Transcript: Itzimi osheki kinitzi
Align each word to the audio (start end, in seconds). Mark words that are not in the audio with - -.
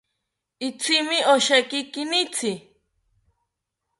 Itzimi 0.67 1.17
osheki 1.33 1.79
kinitzi 1.93 2.53